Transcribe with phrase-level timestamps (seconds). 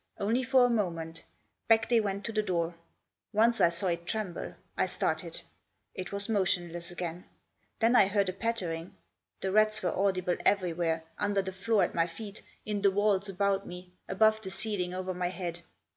[0.17, 1.21] Only for a moment
[1.67, 2.73] Back they went to the door.
[3.33, 4.55] Once I saw it tremble.
[4.75, 5.39] I started.
[5.93, 7.25] It was motionless again.
[7.77, 8.95] Then I heaitl a pattering.
[9.41, 13.67] The rats were audible everywhere— under the floor at my feet, in the walls about
[13.67, 15.61] me, above the ceiling over my head.